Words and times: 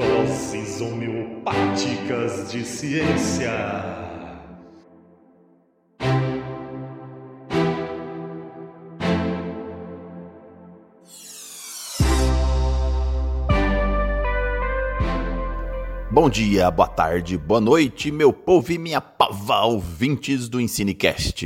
Doses 0.00 0.80
homeopáticas 0.80 2.50
de 2.50 2.64
ciência. 2.64 3.50
Bom 16.10 16.30
dia, 16.30 16.70
boa 16.70 16.88
tarde, 16.88 17.36
boa 17.36 17.60
noite, 17.60 18.10
meu 18.10 18.32
povo 18.32 18.72
e 18.72 18.78
minha 18.78 19.02
pava 19.02 19.66
ouvintes 19.66 20.48
do 20.48 20.58
Ensinecast. 20.58 21.44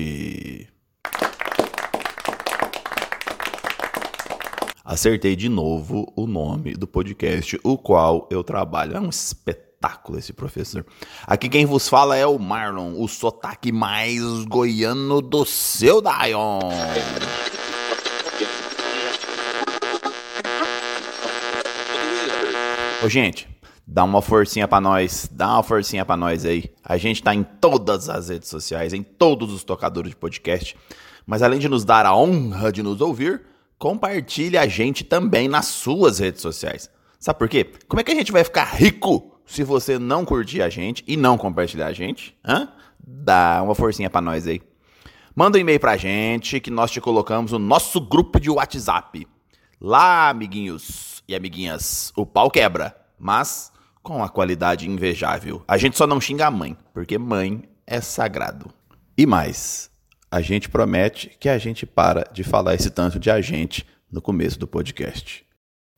Acertei 4.85 5.35
de 5.35 5.48
novo 5.48 6.12
o 6.14 6.27
nome 6.27 6.75
do 6.75 6.87
podcast, 6.87 7.59
o 7.64 7.79
qual 7.79 8.29
eu 8.30 8.45
trabalho. 8.45 8.95
É 8.95 9.00
um 9.00 9.09
espetáculo 9.09 10.18
esse 10.18 10.31
professor. 10.31 10.85
Aqui 11.26 11.49
quem 11.49 11.64
vos 11.64 11.89
fala 11.89 12.18
é 12.18 12.26
o 12.26 12.39
Marlon, 12.39 12.93
o 13.00 13.09
sotaque 13.09 13.73
mais 13.73 14.21
goiano 14.45 15.23
do 15.23 15.46
seu 15.46 16.03
Dion. 16.03 16.59
Ô, 23.03 23.09
gente, 23.09 23.48
dá 23.87 24.04
uma 24.04 24.21
forcinha 24.21 24.68
para 24.68 24.82
nós, 24.82 25.26
dá 25.32 25.54
uma 25.54 25.62
forcinha 25.62 26.04
para 26.04 26.18
nós 26.18 26.45
aí. 26.45 26.71
A 26.85 26.98
gente 26.98 27.23
tá 27.23 27.35
em 27.35 27.43
todas 27.43 28.11
as 28.11 28.29
redes 28.29 28.51
sociais, 28.51 28.93
em 28.93 29.03
todos 29.03 29.51
os 29.51 29.64
tocadores 29.64 30.11
de 30.11 30.17
podcast. 30.17 30.76
Mas 31.26 31.43
além 31.43 31.59
de 31.59 31.71
nos 31.71 31.87
dar 31.87 32.05
a 32.05 32.14
honra 32.14 32.70
de 32.70 32.83
nos 32.83 33.01
ouvir, 33.01 33.53
compartilhe 33.78 34.56
a 34.56 34.67
gente 34.67 35.05
também 35.05 35.48
nas 35.48 35.67
suas 35.67 36.19
redes 36.19 36.41
sociais. 36.42 36.91
Sabe 37.19 37.39
por 37.39 37.48
quê? 37.48 37.65
Como 37.89 38.01
é 38.01 38.05
que 38.05 38.12
a 38.12 38.15
gente 38.15 38.33
vai 38.33 38.45
ficar 38.45 38.65
rico 38.65 39.41
se 39.47 39.62
você 39.62 39.98
não 39.98 40.25
curtir 40.25 40.62
a 40.62 40.69
gente 40.69 41.03
e 41.06 41.17
não 41.17 41.39
compartilhar 41.39 41.87
a 41.87 41.92
gente? 41.92 42.37
Hã? 42.45 42.69
Dá 42.98 43.63
uma 43.63 43.75
forcinha 43.75 44.11
para 44.11 44.21
nós 44.21 44.47
aí. 44.47 44.61
Manda 45.35 45.59
um 45.59 45.61
e-mail 45.61 45.81
pra 45.81 45.97
gente 45.97 46.61
que 46.61 46.71
nós 46.71 46.91
te 46.91 47.01
colocamos 47.01 47.53
no 47.53 47.59
nosso 47.59 48.01
grupo 48.01 48.39
de 48.39 48.51
WhatsApp. 48.51 49.27
Lá, 49.81 50.31
amiguinhos 50.31 51.23
e 51.27 51.35
amiguinhas, 51.35 52.13
o 52.17 52.25
pau 52.25 52.51
quebra, 52.51 52.97
mas 53.19 53.73
com 54.03 54.23
a 54.23 54.29
qualidade 54.29 54.89
invejável. 54.89 55.65
A 55.67 55.77
gente 55.77 55.97
só 55.97 56.07
não 56.07 56.20
xinga 56.20 56.47
a 56.47 56.51
mãe, 56.51 56.77
porque 56.93 57.19
mãe 57.19 57.65
é 57.87 58.01
sagrado. 58.01 58.70
E 59.17 59.27
mais, 59.27 59.91
a 60.35 60.41
gente 60.41 60.69
promete 60.69 61.31
que 61.39 61.49
a 61.49 61.57
gente 61.59 61.87
para 61.87 62.29
de 62.33 62.43
falar 62.43 62.75
esse 62.75 62.91
tanto 62.91 63.21
de 63.21 63.31
a 63.31 63.41
gente 63.41 63.87
no 64.11 64.21
começo 64.21 64.59
do 64.59 64.67
podcast. 64.67 65.47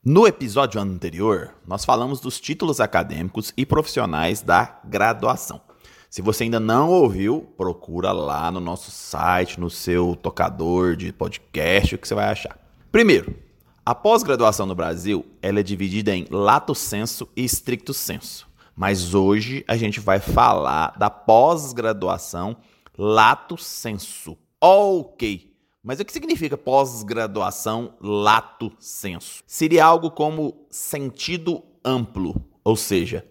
No 0.05 0.27
episódio 0.27 0.79
anterior, 0.79 1.55
nós 1.67 1.87
falamos 1.87 2.21
dos 2.21 2.39
títulos 2.39 2.79
acadêmicos 2.79 3.51
e 3.57 3.65
profissionais 3.65 4.43
da 4.43 4.79
graduação. 4.85 5.63
Se 6.11 6.21
você 6.21 6.45
ainda 6.45 6.61
não 6.61 6.91
ouviu, 6.91 7.51
procura 7.57 8.13
lá 8.13 8.51
no 8.51 8.61
nosso 8.61 8.91
site, 8.91 9.59
no 9.59 9.71
seu 9.71 10.15
tocador 10.15 10.97
de 10.97 11.15
podcast, 11.15 11.95
o 11.95 11.99
que 11.99 12.07
você 12.07 12.15
vai 12.15 12.27
achar. 12.27 12.59
Primeiro, 12.93 13.35
a 13.87 13.95
pós-graduação 13.95 14.67
no 14.67 14.75
Brasil 14.75 15.25
ela 15.41 15.61
é 15.61 15.63
dividida 15.63 16.15
em 16.15 16.27
lato 16.31 16.75
senso 16.75 17.27
e 17.35 17.43
stricto 17.43 17.95
senso. 17.95 18.47
Mas 18.77 19.15
hoje 19.15 19.65
a 19.67 19.79
gente 19.79 19.99
vai 19.99 20.21
falar 20.21 20.95
da 20.99 21.09
pós-graduação 21.09 22.59
lato 22.97 23.57
sensu. 23.57 24.37
Ok. 24.61 25.55
Mas 25.83 26.01
o 26.01 26.05
que 26.05 26.13
significa 26.13 26.59
pós-graduação 26.59 27.95
lato 28.01 28.73
sensu? 28.81 29.45
Seria 29.47 29.85
algo 29.85 30.11
como 30.11 30.67
sentido 30.69 31.63
amplo, 31.85 32.35
ou 32.65 32.75
seja, 32.75 33.25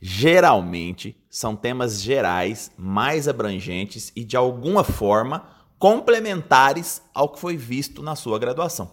geralmente 0.00 1.16
são 1.30 1.54
temas 1.54 2.02
gerais, 2.02 2.72
mais 2.76 3.28
abrangentes 3.28 4.10
e 4.16 4.24
de 4.24 4.36
alguma 4.36 4.82
forma 4.82 5.48
complementares 5.78 7.00
ao 7.14 7.28
que 7.28 7.38
foi 7.38 7.56
visto 7.56 8.02
na 8.02 8.16
sua 8.16 8.38
graduação. 8.38 8.90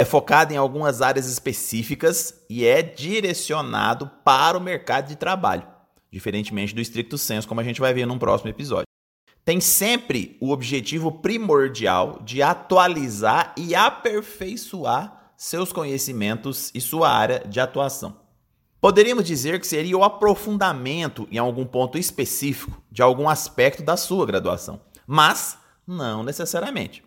É 0.00 0.04
focado 0.04 0.54
em 0.54 0.56
algumas 0.56 1.02
áreas 1.02 1.26
específicas 1.26 2.42
e 2.48 2.64
é 2.64 2.80
direcionado 2.82 4.10
para 4.24 4.56
o 4.56 4.60
mercado 4.60 5.08
de 5.08 5.16
trabalho 5.16 5.75
diferentemente 6.16 6.74
do 6.74 6.80
estricto 6.80 7.18
senso, 7.18 7.46
como 7.46 7.60
a 7.60 7.64
gente 7.64 7.78
vai 7.78 7.92
ver 7.92 8.06
num 8.06 8.18
próximo 8.18 8.48
episódio. 8.48 8.86
Tem 9.44 9.60
sempre 9.60 10.38
o 10.40 10.50
objetivo 10.50 11.12
primordial 11.12 12.22
de 12.24 12.40
atualizar 12.40 13.54
e 13.54 13.74
aperfeiçoar 13.74 15.32
seus 15.36 15.72
conhecimentos 15.72 16.70
e 16.74 16.80
sua 16.80 17.10
área 17.10 17.40
de 17.46 17.60
atuação. 17.60 18.16
Poderíamos 18.80 19.26
dizer 19.26 19.60
que 19.60 19.66
seria 19.66 19.96
o 19.96 20.02
aprofundamento 20.02 21.28
em 21.30 21.36
algum 21.36 21.66
ponto 21.66 21.98
específico 21.98 22.82
de 22.90 23.02
algum 23.02 23.28
aspecto 23.28 23.82
da 23.82 23.96
sua 23.98 24.24
graduação, 24.24 24.80
mas 25.06 25.58
não 25.86 26.22
necessariamente. 26.22 27.04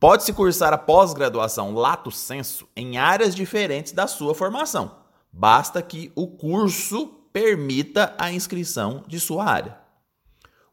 Pode-se 0.00 0.32
cursar 0.32 0.72
a 0.72 0.78
pós-graduação 0.78 1.74
lato 1.74 2.10
senso 2.10 2.66
em 2.74 2.96
áreas 2.96 3.34
diferentes 3.34 3.92
da 3.92 4.06
sua 4.06 4.34
formação. 4.34 4.96
Basta 5.30 5.82
que 5.82 6.10
o 6.14 6.26
curso 6.26 7.21
permita 7.32 8.14
a 8.18 8.30
inscrição 8.30 9.02
de 9.06 9.18
sua 9.18 9.44
área. 9.44 9.78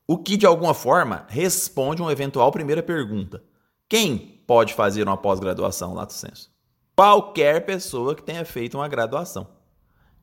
O 0.08 0.18
que, 0.18 0.36
de 0.36 0.46
alguma 0.46 0.74
forma, 0.74 1.26
responde 1.30 2.02
uma 2.02 2.12
eventual 2.12 2.52
primeira 2.52 2.82
pergunta: 2.82 3.44
quem 3.88 4.42
pode 4.48 4.74
fazer 4.74 5.08
uma 5.08 5.18
pós-graduação 5.18 5.94
lato 5.94 6.14
sensu? 6.14 6.50
Qualquer 6.96 7.66
pessoa 7.66 8.16
que 8.16 8.24
tenha 8.24 8.44
feito 8.44 8.78
uma 8.78 8.88
graduação. 8.88 9.48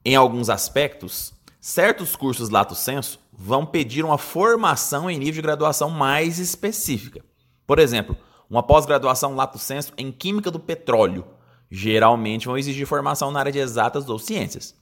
Em 0.04 0.14
alguns 0.14 0.50
aspectos, 0.50 1.32
certos 1.60 2.14
cursos 2.14 2.50
lato 2.50 2.74
sensu 2.74 3.18
vão 3.32 3.64
pedir 3.64 4.04
uma 4.04 4.18
formação 4.18 5.10
em 5.10 5.18
nível 5.18 5.34
de 5.34 5.42
graduação 5.42 5.90
mais 5.90 6.38
específica. 6.38 7.24
Por 7.66 7.78
exemplo, 7.78 8.16
uma 8.48 8.62
pós-graduação 8.62 9.34
lato 9.34 9.58
sensu 9.58 9.92
em 9.96 10.12
Química 10.12 10.50
do 10.50 10.60
Petróleo 10.60 11.24
geralmente 11.70 12.46
vão 12.46 12.56
exigir 12.56 12.86
formação 12.86 13.30
na 13.30 13.40
área 13.40 13.52
de 13.52 13.58
exatas 13.58 14.08
ou 14.08 14.18
ciências. 14.18 14.74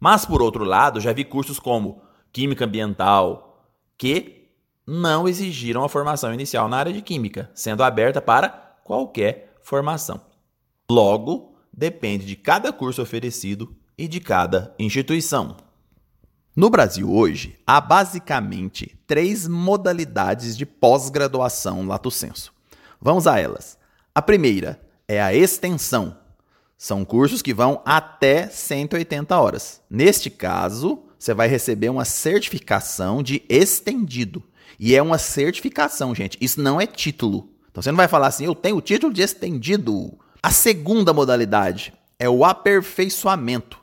Mas, 0.00 0.24
por 0.24 0.40
outro 0.40 0.64
lado, 0.64 0.98
já 0.98 1.12
vi 1.12 1.24
cursos 1.24 1.60
como 1.60 2.00
Química 2.32 2.64
Ambiental, 2.64 3.68
que 3.98 4.48
não 4.86 5.28
exigiram 5.28 5.84
a 5.84 5.88
formação 5.88 6.32
inicial 6.32 6.66
na 6.66 6.78
área 6.78 6.92
de 6.92 7.02
Química, 7.02 7.50
sendo 7.54 7.84
aberta 7.84 8.20
para 8.20 8.48
qualquer 8.82 9.54
formação. 9.62 10.20
Logo, 10.90 11.54
depende 11.72 12.24
de 12.24 12.34
cada 12.34 12.72
curso 12.72 13.02
oferecido 13.02 13.76
e 13.96 14.08
de 14.08 14.18
cada 14.18 14.74
instituição. 14.78 15.56
No 16.56 16.68
Brasil 16.68 17.12
hoje, 17.12 17.58
há 17.66 17.80
basicamente 17.80 18.98
três 19.06 19.46
modalidades 19.46 20.56
de 20.56 20.66
pós-graduação 20.66 21.86
lato 21.86 22.10
sensu. 22.10 22.52
Vamos 23.00 23.26
a 23.26 23.38
elas. 23.38 23.78
A 24.14 24.20
primeira 24.20 24.80
é 25.06 25.22
a 25.22 25.32
extensão, 25.32 26.16
são 26.80 27.04
cursos 27.04 27.42
que 27.42 27.52
vão 27.52 27.82
até 27.84 28.48
180 28.48 29.38
horas. 29.38 29.82
Neste 29.90 30.30
caso, 30.30 31.02
você 31.18 31.34
vai 31.34 31.46
receber 31.46 31.90
uma 31.90 32.06
certificação 32.06 33.22
de 33.22 33.42
estendido. 33.50 34.42
E 34.78 34.96
é 34.96 35.02
uma 35.02 35.18
certificação, 35.18 36.14
gente. 36.14 36.38
Isso 36.40 36.58
não 36.58 36.80
é 36.80 36.86
título. 36.86 37.50
Então 37.70 37.82
você 37.82 37.90
não 37.90 37.98
vai 37.98 38.08
falar 38.08 38.28
assim, 38.28 38.46
eu 38.46 38.54
tenho 38.54 38.76
o 38.76 38.80
título 38.80 39.12
de 39.12 39.20
estendido. 39.20 40.18
A 40.42 40.50
segunda 40.50 41.12
modalidade 41.12 41.92
é 42.18 42.30
o 42.30 42.46
aperfeiçoamento. 42.46 43.78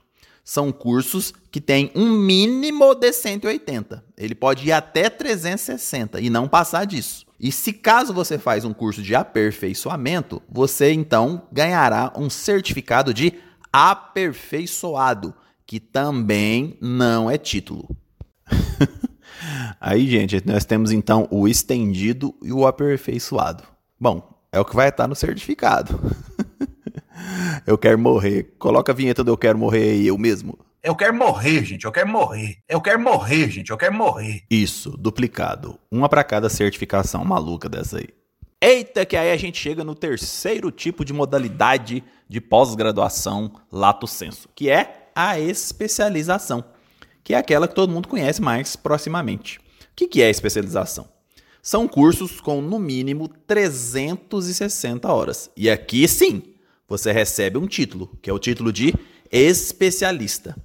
São 0.47 0.71
cursos 0.71 1.33
que 1.51 1.59
têm 1.59 1.91
um 1.93 2.09
mínimo 2.09 2.95
de 2.95 3.11
180. 3.11 4.01
Ele 4.17 4.33
pode 4.33 4.65
ir 4.65 4.71
até 4.71 5.09
360 5.09 6.21
e 6.21 6.29
não 6.29 6.47
passar 6.47 6.85
disso. 6.85 7.25
E 7.37 7.51
se 7.51 7.73
caso 7.73 8.13
você 8.13 8.37
faz 8.37 8.63
um 8.63 8.71
curso 8.73 9.01
de 9.01 9.13
aperfeiçoamento, 9.13 10.41
você 10.49 10.93
então 10.93 11.45
ganhará 11.51 12.13
um 12.15 12.29
certificado 12.29 13.13
de 13.13 13.33
aperfeiçoado, 13.73 15.33
que 15.65 15.81
também 15.81 16.77
não 16.79 17.29
é 17.29 17.37
título. 17.37 17.93
Aí, 19.81 20.07
gente, 20.09 20.41
nós 20.45 20.63
temos 20.63 20.93
então 20.93 21.27
o 21.29 21.45
estendido 21.45 22.33
e 22.41 22.53
o 22.53 22.65
aperfeiçoado. 22.65 23.65
Bom, 23.99 24.39
é 24.49 24.61
o 24.61 24.65
que 24.65 24.77
vai 24.77 24.87
estar 24.87 25.09
no 25.09 25.15
certificado. 25.15 25.99
Eu 27.65 27.77
quero 27.77 27.97
morrer. 27.97 28.55
Coloca 28.59 28.91
a 28.91 28.95
vinheta 28.95 29.23
do 29.23 29.31
Eu 29.31 29.37
Quero 29.37 29.57
Morrer 29.57 29.91
aí, 29.91 30.07
eu 30.07 30.17
mesmo. 30.17 30.57
Eu 30.83 30.95
quero 30.95 31.13
morrer, 31.13 31.65
gente. 31.65 31.85
Eu 31.85 31.91
quero 31.91 32.07
morrer. 32.07 32.59
Eu 32.67 32.79
quero 32.79 32.99
morrer, 32.99 33.49
gente. 33.49 33.71
Eu 33.71 33.77
quero 33.77 33.93
morrer. 33.93 34.43
Isso, 34.49 34.91
duplicado. 34.91 35.79
Uma 35.91 36.07
para 36.07 36.23
cada 36.23 36.49
certificação 36.49 37.25
maluca 37.25 37.67
dessa 37.67 37.97
aí. 37.97 38.07
Eita, 38.61 39.05
que 39.05 39.15
aí 39.15 39.31
a 39.31 39.37
gente 39.37 39.59
chega 39.59 39.83
no 39.83 39.93
terceiro 39.93 40.71
tipo 40.71 41.05
de 41.05 41.13
modalidade 41.13 42.03
de 42.27 42.41
pós-graduação 42.41 43.53
lato 43.71 44.07
senso, 44.07 44.49
que 44.55 44.69
é 44.69 45.09
a 45.13 45.39
especialização, 45.39 46.63
que 47.23 47.33
é 47.33 47.37
aquela 47.37 47.67
que 47.67 47.75
todo 47.75 47.91
mundo 47.91 48.07
conhece 48.07 48.41
mais 48.41 48.75
proximamente. 48.75 49.59
O 49.59 50.07
que 50.07 50.21
é 50.21 50.27
a 50.27 50.31
especialização? 50.31 51.07
São 51.61 51.87
cursos 51.87 52.39
com 52.39 52.61
no 52.61 52.79
mínimo 52.79 53.27
360 53.27 55.11
horas. 55.11 55.51
E 55.55 55.69
aqui 55.69 56.07
sim, 56.07 56.41
você 56.87 57.11
recebe 57.11 57.57
um 57.57 57.67
título, 57.67 58.17
que 58.21 58.29
é 58.29 58.33
o 58.33 58.39
título 58.39 58.71
de 58.71 58.93
especialista. 59.31 60.55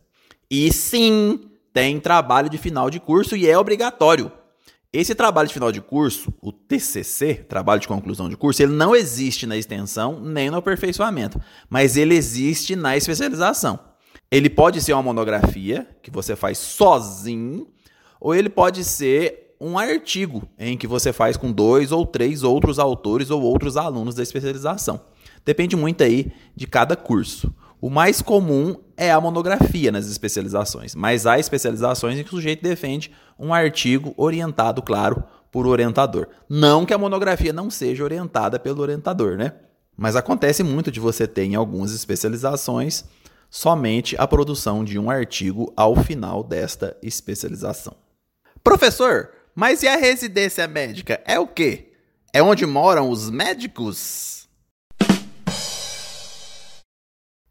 E 0.50 0.72
sim, 0.72 1.40
tem 1.72 1.98
trabalho 1.98 2.48
de 2.48 2.58
final 2.58 2.90
de 2.90 3.00
curso 3.00 3.36
e 3.36 3.48
é 3.48 3.58
obrigatório. 3.58 4.30
Esse 4.92 5.14
trabalho 5.14 5.48
de 5.48 5.54
final 5.54 5.72
de 5.72 5.80
curso, 5.80 6.32
o 6.42 6.52
TCC, 6.52 7.34
trabalho 7.48 7.80
de 7.80 7.88
conclusão 7.88 8.28
de 8.28 8.36
curso, 8.36 8.62
ele 8.62 8.72
não 8.72 8.94
existe 8.94 9.46
na 9.46 9.56
extensão 9.56 10.20
nem 10.20 10.50
no 10.50 10.58
aperfeiçoamento, 10.58 11.40
mas 11.70 11.96
ele 11.96 12.14
existe 12.14 12.76
na 12.76 12.94
especialização. 12.94 13.80
Ele 14.30 14.50
pode 14.50 14.82
ser 14.82 14.92
uma 14.92 15.02
monografia 15.02 15.88
que 16.02 16.10
você 16.10 16.36
faz 16.36 16.58
sozinho, 16.58 17.68
ou 18.20 18.34
ele 18.34 18.50
pode 18.50 18.84
ser 18.84 19.41
um 19.64 19.78
artigo 19.78 20.42
em 20.58 20.76
que 20.76 20.88
você 20.88 21.12
faz 21.12 21.36
com 21.36 21.52
dois 21.52 21.92
ou 21.92 22.04
três 22.04 22.42
outros 22.42 22.80
autores 22.80 23.30
ou 23.30 23.40
outros 23.40 23.76
alunos 23.76 24.16
da 24.16 24.22
especialização. 24.22 25.00
Depende 25.44 25.76
muito 25.76 26.02
aí 26.02 26.32
de 26.56 26.66
cada 26.66 26.96
curso. 26.96 27.54
O 27.80 27.88
mais 27.88 28.20
comum 28.20 28.76
é 28.96 29.12
a 29.12 29.20
monografia 29.20 29.92
nas 29.92 30.06
especializações, 30.06 30.96
mas 30.96 31.26
há 31.26 31.38
especializações 31.38 32.18
em 32.18 32.24
que 32.24 32.28
o 32.30 32.36
sujeito 32.36 32.62
defende 32.62 33.12
um 33.38 33.54
artigo 33.54 34.12
orientado, 34.16 34.82
claro, 34.82 35.22
por 35.50 35.66
orientador. 35.66 36.26
Não 36.48 36.84
que 36.84 36.94
a 36.94 36.98
monografia 36.98 37.52
não 37.52 37.70
seja 37.70 38.02
orientada 38.02 38.58
pelo 38.58 38.82
orientador, 38.82 39.36
né? 39.36 39.52
Mas 39.96 40.16
acontece 40.16 40.64
muito 40.64 40.90
de 40.90 40.98
você 40.98 41.26
ter 41.26 41.44
em 41.44 41.54
algumas 41.54 41.92
especializações 41.92 43.04
somente 43.48 44.16
a 44.18 44.26
produção 44.26 44.82
de 44.82 44.98
um 44.98 45.08
artigo 45.08 45.72
ao 45.76 45.94
final 45.94 46.42
desta 46.42 46.96
especialização. 47.02 47.94
Professor, 48.64 49.30
mas 49.54 49.82
e 49.82 49.88
a 49.88 49.96
residência 49.96 50.66
médica? 50.66 51.20
É 51.26 51.38
o 51.38 51.46
quê? 51.46 51.92
É 52.32 52.42
onde 52.42 52.64
moram 52.64 53.10
os 53.10 53.28
médicos? 53.28 54.48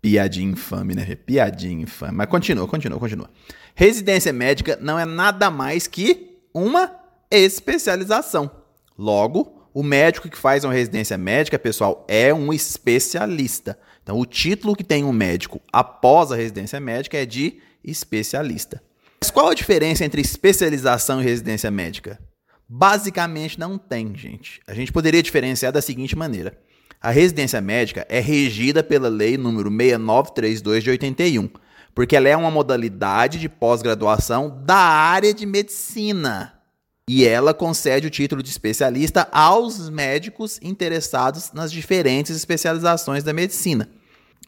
Piadinha 0.02 0.52
infame, 0.52 0.96
né? 0.96 1.16
Piadinha 1.16 1.84
infame. 1.84 2.18
Mas 2.18 2.28
continua, 2.28 2.68
continua, 2.68 3.00
continua. 3.00 3.30
Residência 3.76 4.34
médica 4.34 4.78
não 4.82 4.98
é 4.98 5.06
nada 5.06 5.52
mais 5.52 5.86
que 5.86 6.40
uma 6.52 6.92
especialização. 7.30 8.50
Logo, 8.98 9.70
o 9.72 9.84
médico 9.84 10.28
que 10.28 10.38
faz 10.38 10.64
uma 10.64 10.74
residência 10.74 11.18
médica, 11.18 11.60
pessoal, 11.60 12.04
é 12.08 12.34
um 12.34 12.52
especialista. 12.52 13.78
Então, 14.02 14.20
o 14.20 14.26
título 14.26 14.76
que 14.76 14.84
tem 14.84 15.04
um 15.04 15.14
médico 15.14 15.62
após 15.72 16.32
a 16.32 16.36
residência 16.36 16.80
médica 16.80 17.18
é 17.18 17.26
de 17.26 17.62
especialista. 17.84 18.82
Mas 19.24 19.30
qual 19.30 19.50
a 19.50 19.54
diferença 19.54 20.04
entre 20.04 20.20
especialização 20.20 21.22
e 21.22 21.24
residência 21.24 21.70
médica? 21.70 22.20
Basicamente 22.68 23.60
não 23.60 23.78
tem, 23.78 24.16
gente. 24.16 24.60
A 24.66 24.74
gente 24.74 24.92
poderia 24.92 25.22
diferenciar 25.22 25.72
da 25.72 25.80
seguinte 25.80 26.16
maneira. 26.16 26.58
A 27.00 27.12
residência 27.12 27.62
médica 27.62 28.04
é 28.10 28.20
regida 28.20 28.84
pela 28.84 29.10
Lei 29.10 29.38
número 29.38 29.70
6932 29.70 30.84
de 30.84 30.90
81, 30.90 31.50
porque 31.94 32.16
ela 32.16 32.30
é 32.30 32.36
uma 32.36 32.50
modalidade 32.50 33.40
de 33.40 33.48
pós-graduação 33.48 34.60
da 34.66 34.76
área 34.76 35.34
de 35.34 35.46
medicina. 35.46 36.60
E 37.08 37.24
ela 37.24 37.54
concede 37.54 38.08
o 38.08 38.12
título 38.12 38.42
de 38.42 38.50
especialista 38.50 39.28
aos 39.32 39.88
médicos 39.88 40.58
interessados 40.64 41.52
nas 41.54 41.72
diferentes 41.72 42.36
especializações 42.36 43.24
da 43.24 43.34
medicina. 43.34 43.88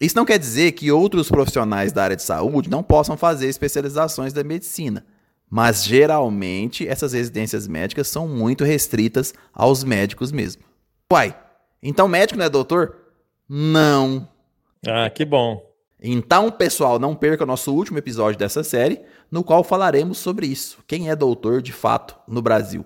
Isso 0.02 0.16
não 0.16 0.26
quer 0.26 0.40
dizer 0.40 0.74
que 0.74 0.92
outros 0.92 1.30
profissionais 1.30 1.92
da 1.92 2.04
área 2.04 2.16
de 2.16 2.24
saúde 2.24 2.70
não 2.70 2.84
possam 2.84 3.16
fazer 3.16 3.48
especializações 3.48 4.34
da 4.34 4.44
medicina, 4.44 5.06
mas 5.50 5.84
geralmente 5.84 6.88
essas 6.88 7.14
residências 7.14 7.68
médicas 7.68 8.08
são 8.08 8.28
muito 8.28 8.64
restritas 8.64 9.34
aos 9.54 9.84
médicos 9.84 10.32
mesmo. 10.32 10.64
Uai, 11.12 11.38
então, 11.82 12.08
médico 12.08 12.40
não 12.40 12.46
é 12.46 12.50
doutor? 12.50 12.96
Não. 13.48 14.28
Ah, 14.88 15.10
que 15.10 15.24
bom. 15.24 15.62
Então, 16.02 16.52
pessoal, 16.52 17.00
não 17.00 17.16
perca 17.16 17.44
o 17.44 17.48
nosso 17.48 17.74
último 17.74 17.98
episódio 17.98 18.38
dessa 18.38 18.64
série, 18.64 19.00
no 19.32 19.44
qual 19.44 19.64
falaremos 19.64 20.18
sobre 20.18 20.48
isso. 20.48 20.80
Quem 20.88 21.10
é 21.10 21.16
doutor 21.16 21.62
de 21.62 21.72
fato 21.72 22.16
no 22.28 22.42
Brasil? 22.42 22.86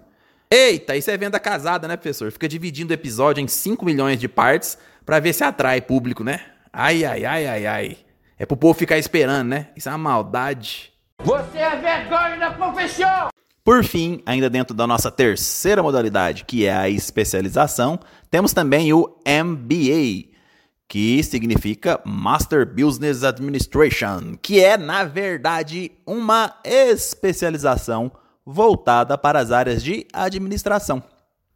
Eita, 0.50 0.95
isso 0.95 1.09
é 1.09 1.18
venda 1.18 1.39
casada, 1.39 1.88
né, 1.88 1.98
professor? 1.98 2.31
Fica 2.31 2.48
dividindo 2.48 2.92
o 2.92 2.94
episódio 2.94 3.42
em 3.42 3.48
5 3.48 3.83
milhões 3.83 4.19
de 4.19 4.27
partes 4.27 4.77
para 5.06 5.19
ver 5.19 5.33
se 5.33 5.44
atrai 5.44 5.81
público, 5.81 6.24
né? 6.24 6.42
Ai, 6.80 7.04
ai, 7.04 7.26
ai, 7.26 7.48
ai, 7.48 7.66
ai. 7.66 7.98
É 8.38 8.46
pro 8.46 8.56
povo 8.56 8.78
ficar 8.78 9.00
esperando, 9.00 9.48
né? 9.48 9.70
Isso 9.76 9.90
é 9.90 9.92
uma 9.92 9.98
maldade. 9.98 10.94
Você 11.24 11.58
é 11.58 11.76
vergonha 11.76 12.38
da 12.38 12.52
profissão! 12.52 13.30
Por 13.64 13.84
fim, 13.84 14.22
ainda 14.28 14.48
dentro 14.48 14.76
da 14.76 14.86
nossa 14.86 15.10
terceira 15.10 15.82
modalidade, 15.82 16.46
que 16.46 16.68
é 16.68 16.78
a 16.78 16.88
especialização, 16.88 18.00
temos 18.30 18.54
também 18.54 18.94
o 18.94 19.18
MBA, 19.28 20.38
que 20.88 21.24
significa 21.24 22.00
Master 22.06 22.64
Business 22.64 23.24
Administration, 23.24 24.38
que 24.40 24.64
é, 24.64 24.78
na 24.78 25.04
verdade, 25.04 25.94
uma 26.06 26.60
especialização 26.64 28.12
voltada 28.46 29.18
para 29.18 29.40
as 29.40 29.52
áreas 29.52 29.84
de 29.84 30.06
administração. 30.14 31.02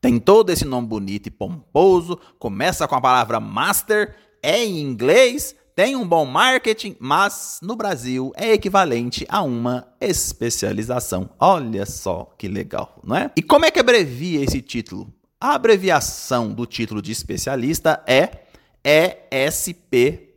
Tem 0.02 0.18
todo 0.18 0.50
esse 0.50 0.66
nome 0.66 0.88
bonito 0.88 1.28
e 1.28 1.32
pomposo, 1.32 2.20
começa 2.40 2.88
com 2.88 2.96
a 2.96 3.02
palavra 3.02 3.40
master, 3.40 4.16
é 4.42 4.64
em 4.64 4.80
inglês 4.82 5.56
tem 5.74 5.96
um 5.96 6.06
bom 6.06 6.26
marketing, 6.26 6.96
mas 7.00 7.60
no 7.62 7.76
Brasil 7.76 8.32
é 8.36 8.52
equivalente 8.52 9.26
a 9.30 9.42
uma 9.42 9.88
especialização. 10.02 11.30
Olha 11.40 11.86
só 11.86 12.34
que 12.38 12.48
legal, 12.48 13.00
não 13.04 13.16
é? 13.16 13.32
E 13.38 13.42
como 13.42 13.66
é 13.66 13.72
que 13.72 13.80
abrevia 13.80 14.44
esse 14.44 14.62
título? 14.62 15.12
A 15.40 15.56
abreviação 15.56 16.54
do 16.54 16.66
título 16.66 17.02
de 17.02 17.12
especialista 17.12 18.04
é 18.06 18.46
ESP. 18.84 20.30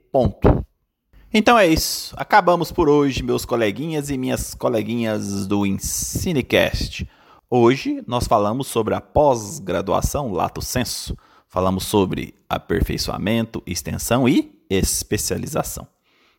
Então 1.33 1.59
é 1.59 1.67
isso. 1.67 2.15
Acabamos 2.17 2.71
por 2.71 2.89
hoje, 2.89 3.23
meus 3.23 3.45
coleguinhas 3.45 4.09
e 4.09 4.17
minhas 4.17 4.55
coleguinhas 4.55 5.47
do 5.47 5.67
Ensinecast. 5.67 7.09
Hoje 7.51 8.03
nós 8.07 8.27
falamos 8.27 8.69
sobre 8.69 8.95
a 8.95 9.01
pós-graduação 9.01 10.33
Lato 10.33 10.63
Senso. 10.63 11.17
Falamos 11.55 11.85
sobre 11.85 12.35
aperfeiçoamento, 12.49 13.63
extensão 13.65 14.29
e 14.29 14.61
especialização. 14.69 15.87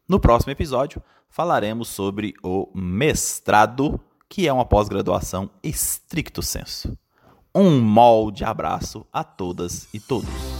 No 0.06 0.20
próximo 0.20 0.52
episódio, 0.52 1.02
falaremos 1.30 1.88
sobre 1.88 2.34
o 2.44 2.70
mestrado, 2.76 3.98
que 4.28 4.46
é 4.46 4.52
uma 4.52 4.66
pós-graduação 4.66 5.50
estricto 5.64 6.42
senso. 6.42 6.98
Um 7.56 7.80
molde 7.80 8.44
abraço 8.44 9.08
a 9.14 9.24
todas 9.24 9.88
e 9.94 10.02
todos. 10.02 10.55